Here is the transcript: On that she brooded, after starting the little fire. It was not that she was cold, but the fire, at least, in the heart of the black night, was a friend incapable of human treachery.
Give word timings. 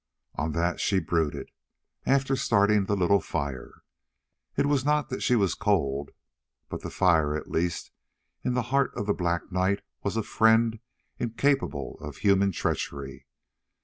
On 0.33 0.53
that 0.53 0.79
she 0.79 0.97
brooded, 0.99 1.51
after 2.07 2.35
starting 2.35 2.85
the 2.85 2.95
little 2.95 3.21
fire. 3.21 3.83
It 4.57 4.65
was 4.65 4.83
not 4.83 5.09
that 5.09 5.21
she 5.21 5.35
was 5.35 5.53
cold, 5.53 6.09
but 6.69 6.81
the 6.81 6.89
fire, 6.89 7.35
at 7.35 7.51
least, 7.51 7.91
in 8.43 8.55
the 8.55 8.63
heart 8.73 8.91
of 8.95 9.05
the 9.05 9.13
black 9.13 9.51
night, 9.51 9.83
was 10.01 10.17
a 10.17 10.23
friend 10.23 10.79
incapable 11.19 11.99
of 11.99 12.17
human 12.17 12.51
treachery. 12.51 13.27